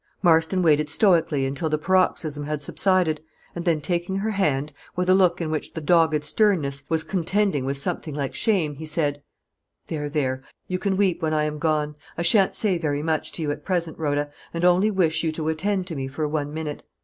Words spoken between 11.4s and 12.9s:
am gone. I shan't say